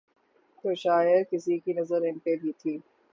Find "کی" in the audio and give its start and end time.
1.59-1.73